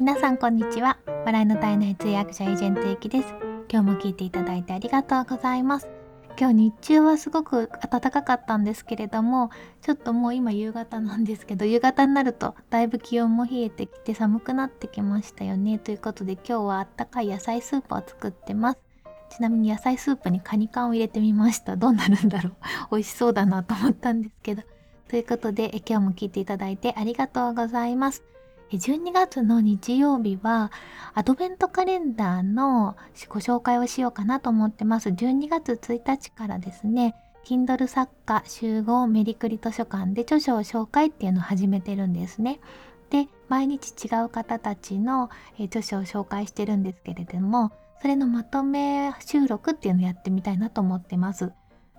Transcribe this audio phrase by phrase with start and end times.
[0.00, 0.98] 皆さんこんにちは。
[1.24, 3.28] 笑いの体内通訳者エージェントゆきです。
[3.70, 5.88] 今日も聞いていただいてありがとうございます。
[6.36, 9.50] 今日日中はすごく暖かかったんですけれども
[9.82, 15.78] ちょっともう今夕方なんですけど夕方になるとだいぶ気温も冷えてきて寒くなってきましたよね。
[15.78, 18.80] ということで今日はあったかい野菜スープを作ってます。
[19.30, 21.76] ちなみに野菜スープにカニ缶を入れてみました。
[21.76, 22.54] どうなるんだろう。
[22.90, 24.64] 美味しそうだなと思ったんですけど。
[25.06, 28.33] ということで今日も聞いていただいてありがとうございます。
[28.72, 30.72] 12月の日曜日は
[31.14, 32.96] アドベントカレンダーの
[33.28, 35.10] ご紹介をしようかなと思ってます。
[35.10, 42.58] 12月1日からですね、Kindle 作家集合メリクリ図書館で著書を紹介っていうのを始めてるんですね。
[43.10, 47.70] で、毎日違う方たちの、著書を紹介してるんですけれども、
[48.00, 51.52] それのまとめ収録っていうのをやってみたいなと思ってます。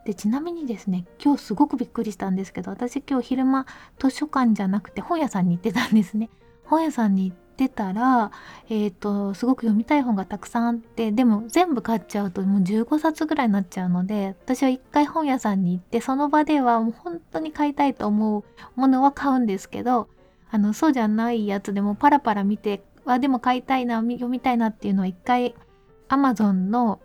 [0.05, 3.65] でちなみにですね今日すごくびっくりしたんですけど私今日昼間
[3.97, 6.29] 図書館じゃなくて本屋さんに行ってたんですね。
[6.65, 8.31] 本屋さんに行ってたら、
[8.69, 18.43] えーと、すごく読みたい本がたくさんあってでも全部買っちゃうともう15冊ぐらいになっちゃうので私は一回本屋さんに行ってその場ではもう本当に買いたいと思う
[18.75, 20.09] ものは買うんですけど
[20.51, 25.55] あのそうじゃないやつでもパラパラ見てあでも買いたいな読みたいなっていうのは一回
[26.09, 26.99] Amazon の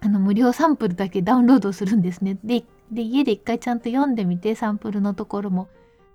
[0.00, 2.36] あの無料サンプルだけダウンロードするんですね。
[2.42, 5.68] で家で一回ちゃんと読んでみてサンプルのところも。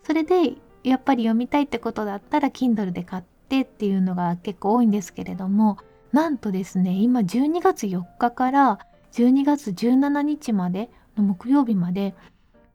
[0.03, 0.55] それで
[0.89, 5.77] やっぱり読みたいってことだったら Kindle で買ってっていうのが結構多いんですけれども
[6.11, 8.79] なんとですね今12月4日から
[9.13, 12.15] 12月17日までの木曜日まで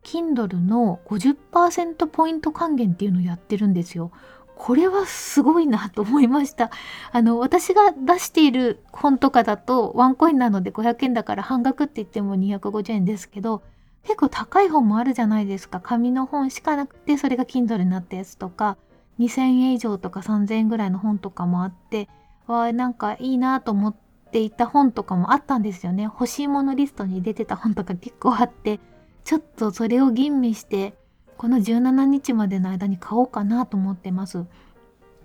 [0.02, 4.10] Kindle の50%ポイント還元っていうのをやってるんですよ。
[4.54, 6.70] これはすごいなと思いました。
[7.10, 13.62] あの、私が出している本とかだとワンコインなので500円だから半額って言っても250円ですけど、
[14.04, 15.80] 結構高い本もあるじゃないですか。
[15.80, 18.76] 紙の本しかなくてそれが Kindle になったやつとか。
[19.18, 22.08] 2000円以上とか3000円ぐらいの本とかもあって。
[22.46, 23.94] わあなんかいいなと思っ
[24.32, 26.04] ていた本とかもあったんですよね。
[26.04, 28.80] 欲しいものリストに出てた本とか結構あって。
[29.24, 30.94] ちょっとそれを吟味して
[31.36, 34.44] この17日までの間に買おうかなと思ってます。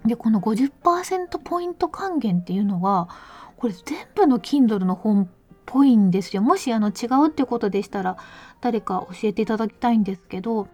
[0.05, 3.09] でこの50%ポイント還元っていうのは
[3.57, 5.27] これ全部の Kindle の本っ
[5.65, 6.41] ぽいんですよ。
[6.41, 8.17] もしあの違うってことでしたら
[8.61, 10.67] 誰か教えていただきたいんですけど、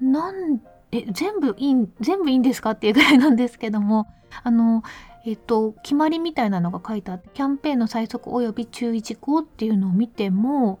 [0.00, 0.60] なん
[0.92, 4.06] え全部いい全部いいんですかっていうぐらいなんですけども、
[4.42, 4.82] あの
[5.24, 10.78] えっと決まりみたいなのが書いてあってキャンペーンの最速及び注意事項っていうのを見ても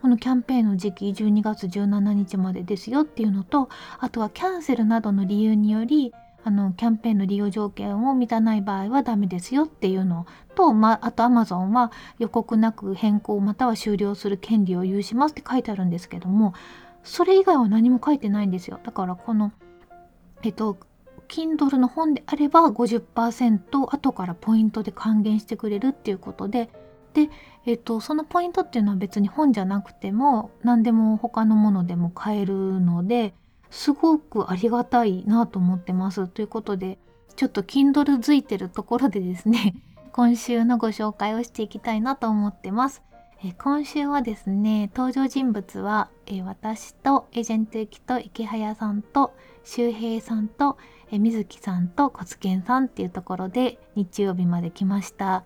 [0.00, 3.68] このキャンペーンの時期12月17日までですよっていうのと
[3.98, 6.12] あとはキャンセルなどの理由により
[6.44, 16.54] あのキャンペーンの利用条件を満たない場合はダメですよっていうのと、まあと Amazon は予告なく変更または終了する権利を有しますって書いてあるんですけども
[17.02, 18.80] それ以外は何も書いてないんですよ。
[18.82, 19.52] だからこの
[20.42, 20.78] えっと
[21.28, 26.70] Kindle の本であれば50%後からポイントで還元してくれるっていうことで
[27.14, 27.28] で、
[27.66, 33.34] えっと、そのポイントっていうのは別に本じゃなくても何でも他のものでも買えるので
[33.70, 36.28] すごくありがたいなと思ってます。
[36.28, 36.98] ということで
[37.36, 39.74] ちょっと Kindle づいてるところでですね
[40.12, 43.02] 今週のご紹介をしていきたいなと思ってます。
[43.58, 46.10] 今週はですね登場人物は
[46.44, 50.76] 私とエージェントゆきと池早さんと周平さんと
[51.12, 55.44] 水木さんとコツケンさんっていうところで日曜日まで来ました。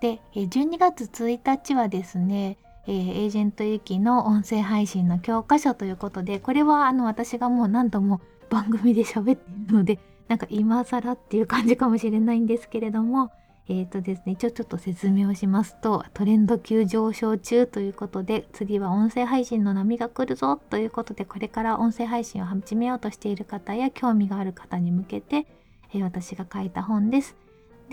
[0.00, 13.30] で12月1日はですねえー、エージェントユキの音声配信の教科書ということでこれはあの私がもう何度も番組で喋っているのでなんか今更っていう感じかもしれないんですけれども
[13.66, 25.46] えーとですね、一応ちょっと説明をしますとトレンド急上昇中ということで次は音声配信の波が来るぞということでこれから音声配信を始めようとしている方や興味がある方に向けて、
[25.94, 27.43] えー、私が書いた本です。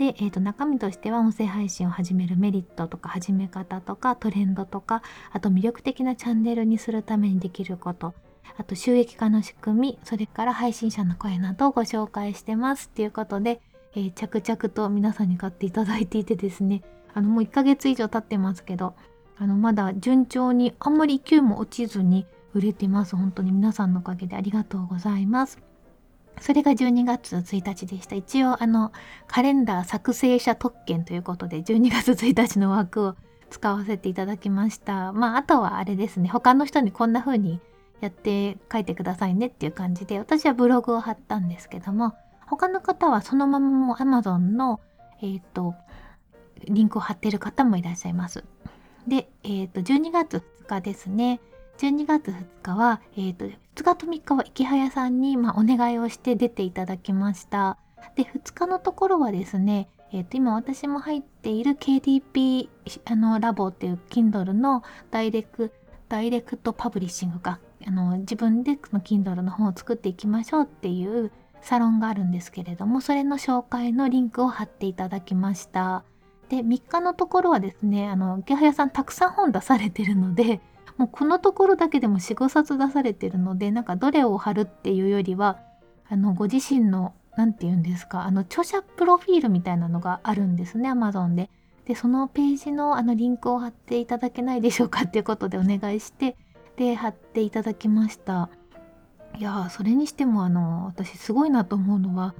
[0.02, 8.12] で、えー、と中身としては音声配信を始めるメリットとか始め方とかトレンドとかあと魅力的なチャンネルにするためにできること。
[8.58, 13.62] あと収益化の仕組みそれから配信者の声などをご紹介してますっていうことで、
[13.94, 16.82] えー、着々と皆さんに買っていただいていてですね。
[17.14, 18.94] あのもう1ヶ月以上経ってますけど
[19.38, 23.14] あのまだ順調にあんまり勢いも落ちずに売れてます。
[23.14, 25.71] 本当に皆さんのおかげでありがとうございます。
[26.40, 28.16] それが12月1日でした。
[28.16, 28.92] 一応あの
[29.26, 33.16] カレンダー作成者特権ということで12月1日の枠を
[33.50, 35.12] 使わせていただきました。
[35.12, 37.60] まああとはあれですね他の人にこんな風に
[38.00, 42.14] やって書いてくださいねっていう感じで私はブログを貼ったんですけども
[42.46, 44.80] 他の方はそのままも Amazon の
[45.20, 45.74] えっ、ー、と
[46.64, 48.44] リンクを貼ってる方もいらっしゃいます。
[49.06, 51.40] で、えっ、ー、と12月2日ですね。
[51.82, 53.50] 12月2日は、えーと、2
[53.82, 57.76] 日と3日は池早さんに、まあ、お願いをして出ていただきました。
[58.14, 62.68] で2日のところはですねえー、と今私も入っている KDP
[63.06, 65.72] あのラボっていう Kindle のダイレク
[66.08, 71.32] ダイレクトパブリッシングかあの自分でその Kindle の本を作っていきましょうっていう
[71.62, 76.04] サロンがあるんですけれどもそれの紹介のリンクを貼っていただきました
[76.50, 80.60] で3日のところはですねあの池早さんたくさん本出されてるので
[80.96, 85.58] もうこのところだけでも45冊出されてるのでなんかどれを貼るっていうよりは
[86.08, 91.50] あのご自身の何て言うんですかあの著者プロフィールみたいなのがあるんですね Amazon で。
[91.86, 96.36] でそのページのあのリンクを貼っていただけないでしょうかっていうことでお願いして
[96.76, 98.50] で貼っていただきました。
[99.36, 102.34] いやそれにしてもあの私すごいなと思うのは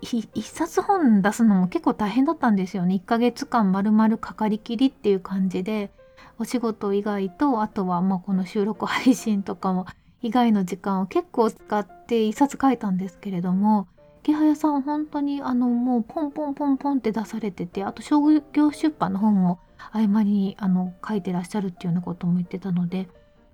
[0.00, 2.96] 一冊本出すのも結構大変だったんですよね。
[2.96, 5.90] 1ヶ月間まるまるかかりきりっていう感じで。
[6.38, 9.86] お仕事以外とあとはまあこの収録配信とかも
[10.22, 13.86] 以外の時間を結構使って一冊書いたんですけれども
[14.22, 18.22] 池早さん本当にあのもうポンポンポンポンって出されててあと商
[18.52, 19.60] 業出版の本も
[19.92, 23.08] 合間にあの書いてらっしゃるっていうようなことも言ってたので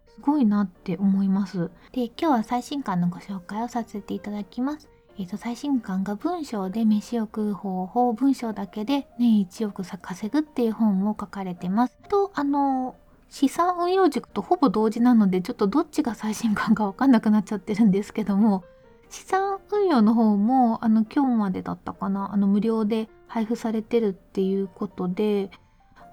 [0.07, 1.71] すごいなって思います。
[1.93, 4.89] で今日は最新刊のご紹介をさせていただきます。
[5.21, 11.99] えーと、最新刊が文章で飯を食う方法文章だけで年1億稼ぐっていう本を書かれてます。
[12.09, 12.97] とあの
[13.29, 18.65] 資産運用塾とほぼ同時なのでちょっとどっちが最新刊か分かんなくなっちゃってるんですけども
[19.11, 25.51] 資産運用の方もあの今日までだったかなあの無料で配布されてるっていうことで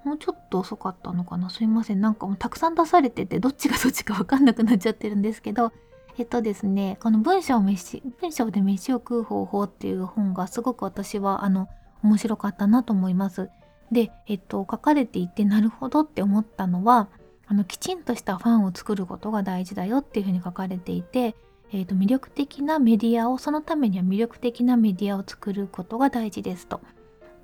[0.04, 5.72] もうちょっと遅かったのかなすいませんなんかもうたくさん出されててどっちがどっちか分かんなくなっちゃってるんですけど
[6.18, 11.68] えっとですねこの文章飯文章で飯を食う方法っていう本がすごく私はあの
[12.02, 13.50] 面白かったなと思います。
[13.90, 17.08] で、えっと、書かれていてなるほどって思ったのは
[17.46, 21.34] あのきちんとしたファンを作ることが大事だよっていうふうに書かれていて
[21.70, 26.80] えーと、魅力的なメディアをそのためには魅力的なメディアを作ることが大事ですと。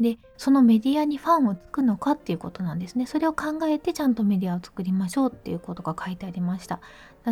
[0.01, 3.07] でそのメディアにファンをつくのかっていうことなんですね。
[3.07, 6.81] それを考えてちゃんとメディアを作りましょうっていうことが書いてありました。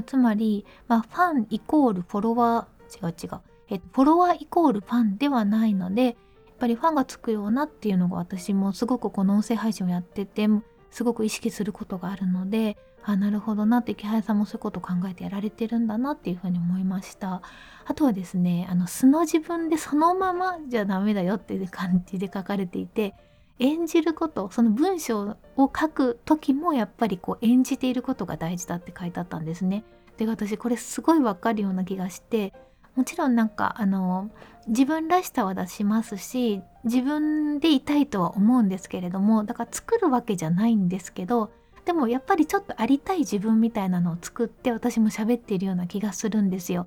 [0.06, 6.14] つまり、まあ、ファンイコールフォロワー違う違う、え、フォロワーイコールファンではないのでやっ
[6.58, 10.48] ぱりファンがつくようなっていうのが私もすごくこの音声配信をやってて
[10.92, 17.42] すごく意識することがあるのであなるほどなって木原さんもそういうことを考えてやられてるんだなっていうふうに思いました。
[17.84, 23.14] あとはですねあの素の自分でそのままじゃダメだよっていう感じで書かれていて
[23.58, 29.84] 演じることその文章を書く時もやっぱりこう演じていることが大事だって書いてあったんですね。
[30.16, 32.52] で私これすごいわかるような気がして
[32.94, 34.30] もちろんなんかあの
[34.66, 41.50] 自分らしさは出しますし自分でいたいとは思うんですけれどもだから作るわけじゃないんですけど
[41.84, 46.86] でもやっぱりちょっとありたい自分みたいなのを作って私も喋っているような気がするんですよ。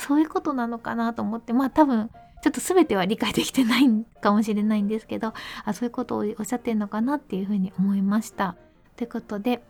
[0.00, 2.10] そういうことなのかなと思ってまあ多分
[2.42, 3.88] ちょっと全ては理解できてない
[4.20, 5.32] かもしれないんですけど
[5.64, 8.56] あそういうことをおっしゃってるのかなっていうふうに思いました。
[8.96, 9.62] ということで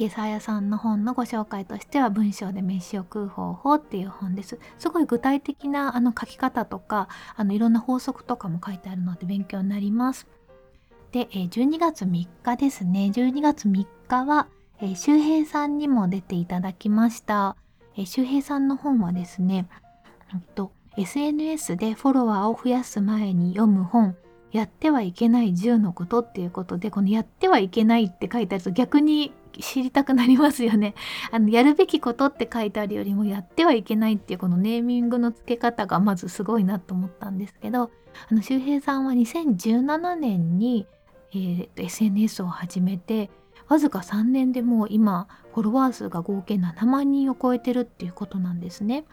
[0.00, 4.58] 池澤屋さんの本のご紹介としては文章で飯を食う方法っていう本です。
[4.78, 10.26] すごい具体的なあの書き方とかあのいろんな法則とかも書いてあるので勉強になります。
[11.12, 13.10] で、え12月3日ですね。
[13.12, 14.46] 12月3日は、
[14.80, 17.56] え周平さんにも出ていただきました。
[17.94, 19.68] え周平さんの本はですね、
[20.54, 24.16] と SNS でフォロワーを増やす前に読む本、
[24.50, 30.94] やってはいけない10のことっていうことで、このやってはいけないって書いてあると逆に知りたくなりますよね。
[31.30, 37.90] あのやるべきことって書いてあるよりもやってはいけないっていうこのネーミングの付け方がまずすごいなと思ったんですけど
[38.30, 40.86] あの周平さんは2017年に
[41.32, 43.30] えー、SNS を始めて
[43.68, 49.04] わずか3年でもう今フォロワー数が合計7万人を超えてるっていうことなんですね。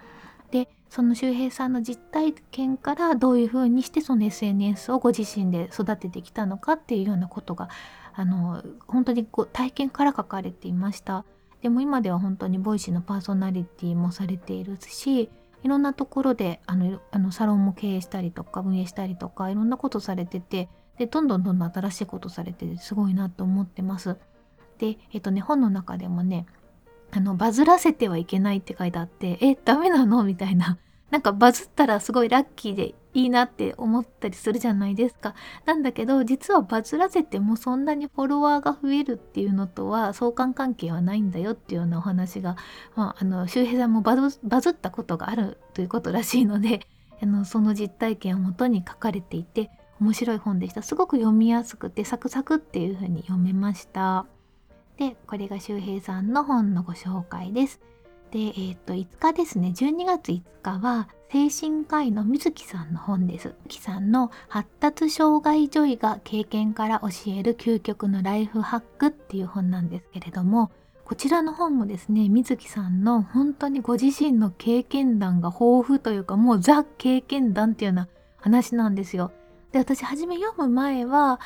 [0.52, 7.70] でその周平さんの実体験からどういうふうにしてその SNS をご自身で育ててきたのかっていうようなことが
[8.20, 11.24] あの本当にこう体験から書かれていました。
[11.62, 15.30] でも今では本当にボイシーのパーソナリティもされているし
[15.64, 24.18] いろんなところであのあのサロンも経営したりとか運営したりとかいろんなことされててでどんどんどんどん新しいことされててすごいなと思ってます。
[24.80, 26.46] でえっとね本の中でもね
[27.12, 30.24] あのバズらせてはいけないって書いてあってえダメなの？
[30.24, 30.78] みたいな
[31.10, 35.34] なんかバズったらすごいラッキーでいいなって思ったりするじゃないですか。
[35.66, 42.58] なんだけど実はバズらせてもそんなにフォロワーが増えるっていうのとは相関関係はないんだよっていうようなお話が、
[42.96, 44.16] まあ、あの周平さんもバ
[44.62, 46.82] ズったことがあるということらしいので
[47.20, 50.84] あのその実体験をもとに書かれていて面白い本でした。
[50.84, 54.28] すごく読みやすくてサクサクっていう風に読めました。
[54.98, 57.82] で、これが周平さんの本のご紹介です。
[58.30, 63.54] で、えっ、ー、と、5日ですね、12月5日は精神科医の水木さんの本です。
[63.68, 70.72] 木さんの発達障害女医が経験から教える究極のライフハックっていう本なんですけれども、
[71.04, 78.08] こちらの本もですね、水木さんの本当にご自身の経験談が豊富というか、もうザ経験談っていうような
[78.38, 79.34] 話なんですよ。
[79.74, 81.42] で、私初め読む前は、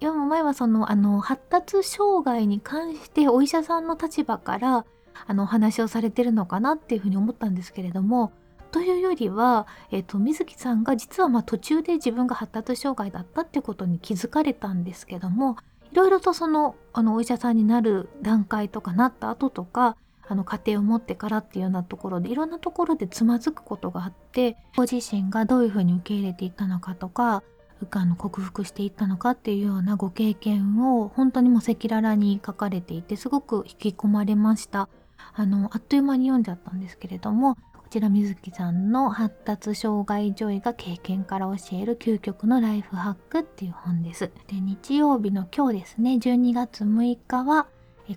[0.00, 4.86] 読む前はその、あの、発達障害に関してお医者さんの立場から、
[5.26, 8.32] あの、お話をされてるのかなっていうふうに思ったんですけれども、
[8.76, 15.56] というよりは、えっと、水木さんが実はま途中で自分が発達障害だったってことに気づかれたんですけども
[15.92, 19.96] いろいろとそのあのお医者さんになる段階とかなった後とか
[20.28, 27.44] あの家庭を持ってからっていうようなところでいろんなところでつまずくことがあってご自身がどういうふうに受け入れていったのかとか
[27.92, 34.90] あの克服していったのかっていうようなご経験を本当にもう赤裸々に書かれていてすごく引き込まれました。
[35.32, 37.56] あのあっという間に読んじゃったんですけれども
[37.96, 44.30] こちら水木さんの発達障害女医が経験から教える究極のライフハックっていう本です。
[44.48, 47.68] で日曜日の今日ですね12月6日は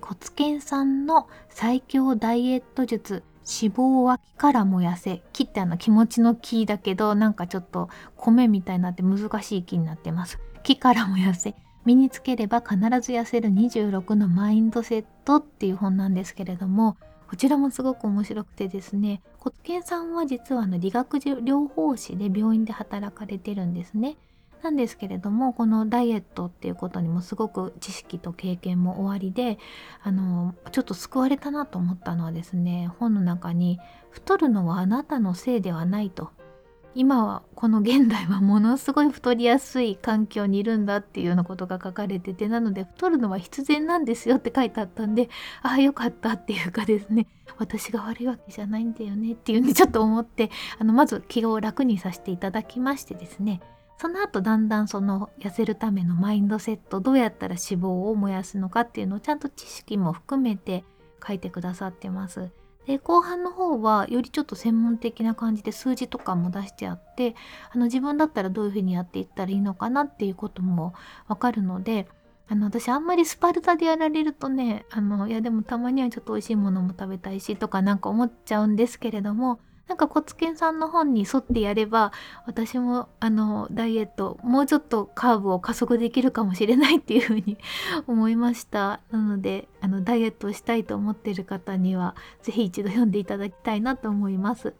[0.01, 11.55] 骨研さんの最強ダイエット術脂肪は木から燃やせ木ってあの気持ちの木だけどなんかちょっと米みたいになって難しい木になってます木から燃やせ
[11.85, 16.97] 身につければ必ず痩せる26のマインドセットっていう本なんですけれども
[17.29, 24.17] こちらもすごく面白くてですね骨研さんは実はあの理学療法士で病院で働かれてるんですね。
[24.61, 29.57] なんですけれどもこのダイエットっていうことにもすごく知識と経験もおありで
[30.03, 33.79] あのちょっと救われたなと思ったのはですね本の中に
[34.11, 36.31] 「太るのはあなたのせいではない」と
[36.95, 45.29] 今はこの現代はものすごい太りやすい環境にいるんだっていうようなことが書かれててなので太るのは必然なんですよって書いてあったんで
[45.61, 47.27] ああよかったっていうかですね
[47.57, 53.61] 私が悪いわけじゃないんだよねっていうふうにちょっと思ってあのまず気を楽にさせていただきましてですね
[53.99, 60.85] その後だんだんその痩せるためのマインドセットどうやったら脂肪を燃やすのかっていうのをちゃんと知識も含めて
[61.25, 62.49] 書いてくださってます。
[62.89, 67.35] で後半の方はよりちょっと専門的な感じで数字とかも出してあって
[67.71, 70.95] あの自分だったらどういうふうにやっていったらいいのかなっていうことも
[71.27, 72.07] わかるので
[72.47, 82.13] あの私あんまりスパルタでやられるとねあのいやでもたまにはちょっと美味しいものも食べたいしとかなんか思っちゃうんですけれどもなんかコツケンさんの本に沿ってやれば
[82.45, 87.57] 私もあのダイエットもうちょっとカーブを加速できるかもしれないっていうふうに
[88.05, 89.01] 思いました。
[89.09, 94.61] なのであのダイエットしたいと思っている方には是非一度読んでいただきたいなと思います。
[94.61, 94.71] とい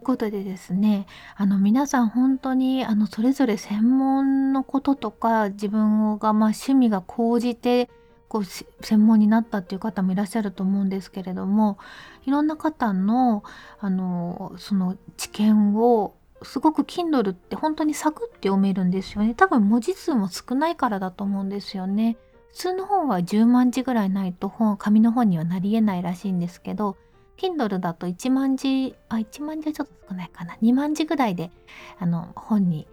[0.00, 7.88] うことでですねあの皆さん本当にあのそれぞれ専門のこととか自分がまあ趣味が高じて
[8.30, 11.78] こう専門になったっていう方もいらっしゃると思うんですけれども
[12.24, 13.42] いろんな方の
[13.80, 19.34] あのその知見をすごく Kindle って本当にサクッて読めるんですよね。
[19.34, 22.16] 多分文字数も少ないからだと思うんですよね。
[22.52, 26.96] 普通の本は10万字ぐらいないと本紙の本にはなりえないらしいんですけど
[27.36, 30.54] Kindle だと1万字あ1万字はちょっと少ないかな。
[30.62, 31.50] 2万字ぐらいで
[31.98, 32.86] あの本に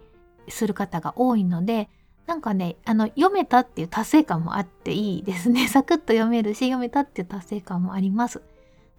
[0.48, 1.88] する方が多いので
[2.28, 5.66] なんかね、あの、読めたっていう達成感もあっていいですね。
[5.66, 8.42] サクッと読めるし、読めたっていう達成感もあります。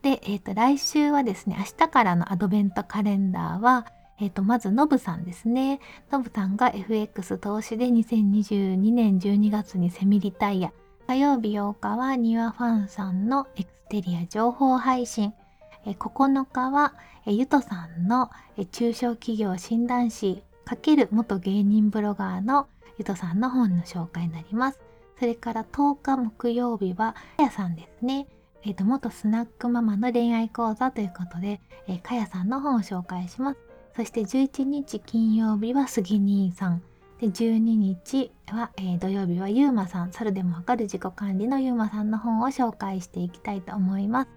[0.01, 3.86] で、えっ、ー、と、来週はですね、明日からのアドベントカレンダーは、
[4.19, 5.79] えっ、ー、と、まず、のぶさんですね。
[6.12, 10.71] のぶさんが FX 投資で2022年12月にセミリタイヤ。
[11.05, 15.33] 火曜日8日はニュアファンさんのエクステリア情報配信。
[15.86, 16.93] え9日は
[17.25, 22.67] えゆとさんのえ中小企業診断士×元芸人ブロガーの
[23.00, 24.79] ゆとさんの本の紹介になります。
[25.18, 28.27] それから10日木曜日は、かやさんですね。
[28.63, 33.60] えっ、ー、と、元スナックママの恋愛講座ということで、えー、かやさんの本を紹介します。
[33.96, 36.82] そして11日金曜日は杉兄さん。
[37.22, 40.12] で、12日は、えー、土曜日はゆうまさん。
[40.12, 44.29] 猿でもわかる自己管理のゆうまさんの本を紹介していきたいと思います。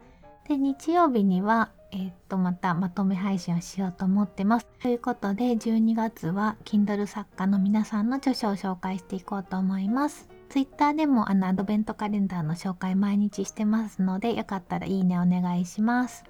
[0.49, 4.66] で、日曜日には、えー、っと、またまとめ配信をしようと思ってます。
[4.80, 10.28] ということで、12月は Kindle 作家の皆さんの著書を紹介していこうと思います。
[10.49, 16.25] Twitter でもあのアドベントカレンダーの紹介毎日してますので、よかったらいいねお願いします。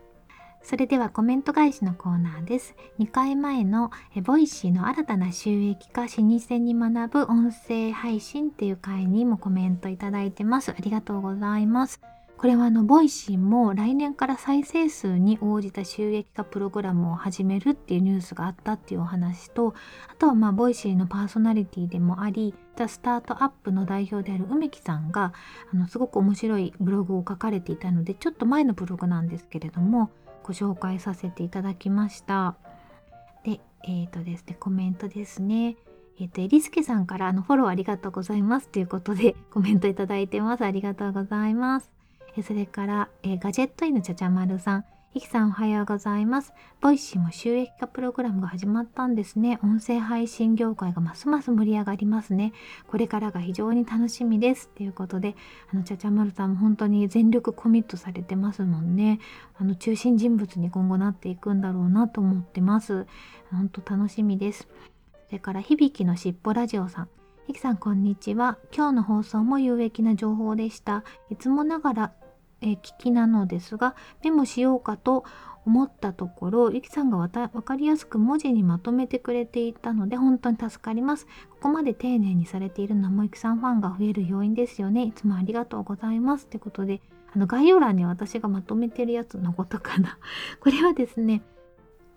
[0.64, 2.74] それではコメント返しのコーナーです。
[2.98, 10.70] 2回前のえボイシーの新たな収益化老舗に学ぶ音声配信っていう回にもコメントいただいてます。
[10.70, 12.00] ありがとうございます。
[12.42, 19.76] これはあのボイシーも来年から再生数に応じた収益化プログラムを始めるっていうニュースがあったっていうお話と
[20.08, 25.32] あとはまあボイシーのパーソナリティでもありザ・スタートアップの代表である梅木さんが
[25.72, 30.10] あのすごく面白いブログを書かれていたのでちょっと前のブログなんですけれども
[30.42, 32.56] ご紹介させていただきました。
[33.44, 35.76] でえっ、ー、とですね、コメントですね。
[36.18, 40.64] えっ、ー、と、えりすけさんからあのフォローありがとうございますということでコメントいただいてます。
[40.64, 42.01] ありがとうございます。
[42.40, 44.84] それから、えガジェットイヌちゃちゃまるさん。
[45.12, 46.54] いきさんおはようございます。
[46.80, 49.58] ボイシーも収益化プログラムが始まったんですね。
[49.62, 52.54] 音声配信業界がますます盛り上がりますね。
[52.86, 54.70] これからが非常に楽しみです。
[54.70, 55.36] ということで、
[55.70, 59.20] あの、ちゃちゃまるさんも本当に全力コミットされてますもんね。
[59.58, 63.06] あの、中心人物に今後なっていくんだろうなと思ってます。
[63.50, 64.66] 本当楽しみです。
[65.26, 67.08] それから、響きのしっぽラジオさん。
[67.48, 68.56] いきさんこんにちは。
[68.74, 71.04] 今日の放送も有益な情報でした。
[71.28, 72.12] いつもながら
[72.62, 75.24] えー、聞きなのですがメモしようかと
[75.64, 81.26] 思ったところゆきさんがわ分かりやすく文字にまとめてくれていたので本当に助かります。
[81.50, 85.04] ここまで丁寧にされているのもゆきさんファンが増える要因ですよね。
[85.04, 86.46] いつもありがとうございます。
[86.46, 87.00] ってことで
[87.32, 90.18] あの概要欄に私がまとめてるやつのことかな。
[90.60, 91.42] これはですね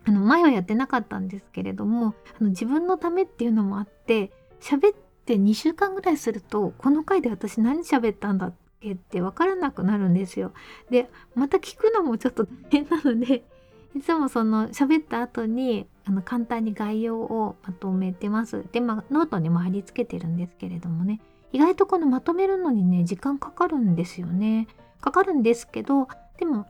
[0.05, 10.51] あの前はやってなかったんですけれどもあの自分のためっていうのもあって喋って2週間ぐらいするとこの回で私何喋ったんだってけって分からなくなるんですよ。
[10.89, 13.43] でまた聞くのもちょっと大変なので
[13.95, 18.65] いつもその喋った後にあの簡単に概要をまとめてます。
[18.71, 24.67] でまあノートにも貼り付けてるんですけれどもね意外とこのまとめるのにね時間かかるんですよね。
[25.01, 26.65] かかるんですけどでも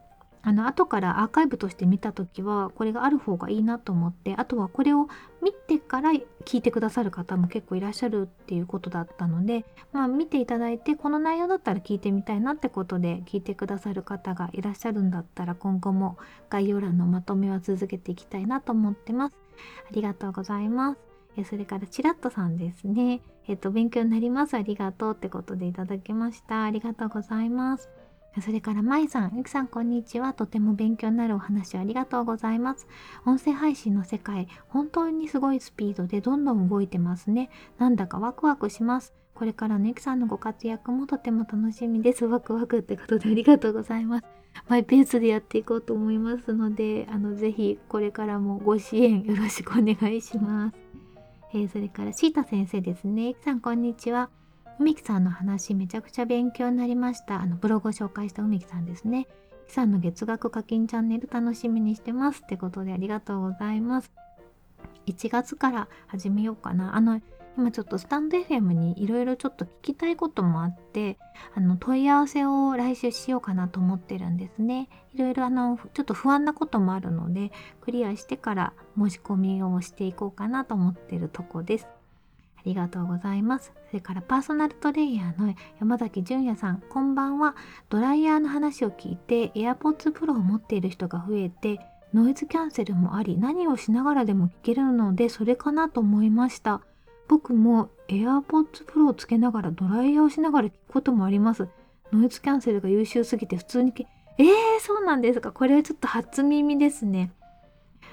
[0.46, 5.08] あの後からアーカイブとして見た時はこれがある方がいいなと思ってあとはこれを
[5.42, 6.12] 見てから
[6.44, 16.16] 聞いてくださる方も結構いらっしゃるっていうことだったのでまあ見ていただいてこの内容だったら聞いてみたいなってことで聞いてくださる方がいらっしゃるんだったら今後も
[16.48, 19.34] 概要欄のまとめは続けていきたいなと思ってます。
[19.90, 21.00] ありがとうございます。
[21.44, 23.20] それからチラッとさんですね。
[23.48, 24.54] えっと勉強になります。
[24.54, 26.62] ありがとうってことでいただきました。
[26.62, 27.90] ありがとうございます。
[28.42, 30.34] それから、まいさん、ゆきさん、こんにちは。
[30.34, 32.86] とても勉強になるお話ありがとうございます。
[33.24, 37.50] 音声配信の世界、本当にすごいスピードでどんどん動いてますね。
[37.78, 39.14] なんだかワクワクします。
[39.34, 42.26] これからのゆきさんのご活躍もとても楽しみです。
[42.26, 44.24] ワクワクってことでありがとうございます。
[44.68, 50.76] マイペースでやっていこうと思いますので、あの、ぜひこれからもご支援よろしくお願いします。
[51.52, 53.28] えー、それから、シータ先生ですね。
[53.28, 54.30] ゆきさん、こんにちは。
[54.78, 57.40] 梅木さんの話めちゃくちゃ勉強になりました。
[57.40, 59.26] あのブログを紹介した梅木さんですね。
[59.66, 62.42] 木さんの月額課金チャンネル楽しみにしてます。
[62.42, 64.12] ってことでありがとうございます。
[65.06, 66.94] 1月から始めようかな。
[66.96, 67.20] あの、
[67.56, 71.16] 今ちょっとスタンド FM にいろいろちょっと聞きたいこともあって、
[71.54, 74.90] あの問い合わせを来週しようかなと思ってるんですね。
[75.14, 81.88] いろいろあの、ちょっと不安なこともあるので、クリアしてから申し込みをしていこうかなと思ってるとこです。
[82.66, 83.72] りがとうございます。
[83.88, 87.54] それからパーソナルトレイヤーの山崎純也さん、こんばんは。
[87.88, 91.80] ドライヤーの話を聞いて AirPods Pro を持っている人が増えて、
[92.12, 96.80] ノイズキャンセルもあり、何をしながらでも聞けるので、それかなと思いました。
[97.28, 101.68] 僕も AirPods Pro をつけながらドライヤーをしながら聞くこともあります。
[102.12, 104.06] ノイズキャンセルが優秀すぎて普通にけ、
[104.38, 104.46] えー、
[104.80, 105.52] そうなんですか。
[105.52, 107.32] これはちょっと初耳ですね。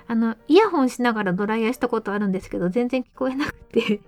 [0.07, 4.01] あの、イヤホンしながらドライヤーしたことあるんですけど、全然聞こえなくて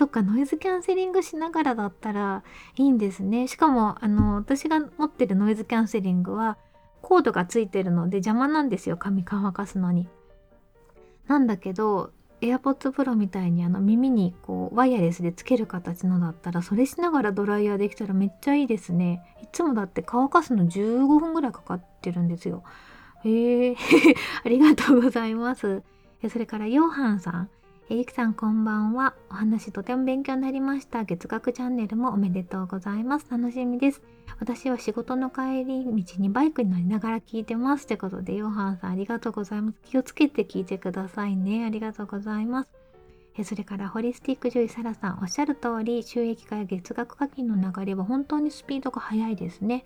[0.00, 2.42] そっか、ノイズキャンセリングしながらだったら
[2.78, 3.48] いいんですね。
[3.48, 6.56] しかも、あの、私が持ってるノイズキャンセリングは、
[7.02, 10.08] コードがついてるので邪魔なんですよ、髪乾かすのに。
[11.26, 19.22] なんだけど、AirPods Pro みたいにあの耳にこうワイヤレスでつける形のだったらそれしながらドライヤーできたらめっちゃいいですね。
[19.42, 22.62] いつもだって乾かすの15分ぐらいかかってるんですよ。
[23.24, 23.76] へえ
[24.42, 25.82] ありがとうございます。
[26.30, 27.50] それからヨハンさん。
[27.92, 29.14] えゆきさんこんばんは。
[29.32, 31.02] お話とても勉強になりました。
[31.02, 33.26] 月額チャンネルもおめでとうございます。
[33.28, 34.00] 楽しみです。
[34.38, 37.86] 私は仕事の帰り道にバイクに乗りながら聞いてます。
[37.86, 39.78] ってことで、ヨハンさんありがとうございます。
[39.82, 41.64] 気をつけて聞いてくださいね。
[41.64, 42.68] ありがとうございます。
[43.36, 49.82] えそれからホリスティック獣医サラさんおっしゃる通り収益化や月額課金の流れは本当にスピードが速いですね。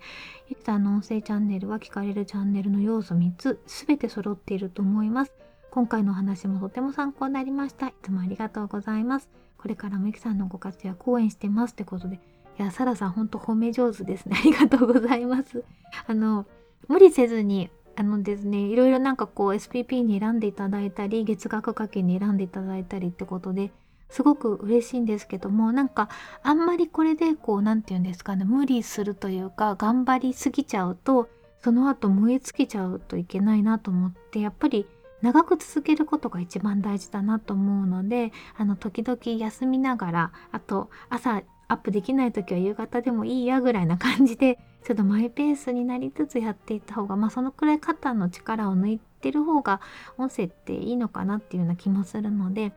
[0.47, 5.33] ゆきさんの音声チャンネルは聞かれるチャンネルの要素3つ全て揃っていると思います。
[5.75, 7.89] 今回のお話もとても参考になりました。
[7.89, 9.27] いつもありがとうございます。
[9.57, 12.15] これからもゆきさんのご活躍応援してますってことで。
[12.15, 12.19] い
[12.61, 14.37] や、サラさんほんと褒め上手ですね。
[14.39, 15.65] ありがとうございます。
[16.07, 16.45] あの、
[16.87, 23.73] 無理せずに、あのですね、いろいろなんかこう SPP に選んでいただいたり、月額課金に選んでいただいたりってことで、
[24.09, 26.07] すごく嬉しいんですけどもなんか
[26.41, 31.27] あんまりこれでこう何て言うんですかね無理するというか頑張りすぎちゃうと
[31.63, 34.85] その後燃え尽きちゃうといけないなと思ってやっぱり
[35.21, 49.81] 長く続けることが一番大事だなと思うのであの時々休みながらあと朝アップできない時は夕方でもいいやぐらいな感じで ちょっとマイペースになりつつやっていった方がまあそのくらい肩の力を抜いてる方が
[50.17, 52.71] 音声っていいのかなっていうような気もするので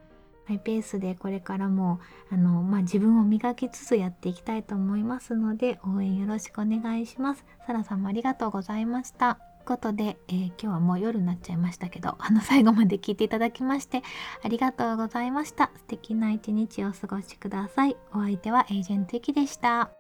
[0.49, 7.45] マイペースでこれからもあの、まあ、自分を磨きつつやっていきたいと思いますので応援よろしくお願いします。
[7.67, 9.48] サラさんもありがとうございました。
[9.69, 14.03] ことで、えー、今日はもう夜になっちゃいましたけどあの最後まで聞いていただきまして
[14.43, 15.71] ありがとうございました。
[15.77, 17.97] 素敵な一日をお過ごしください。
[18.15, 19.98] お相手はエージェントゆきでした。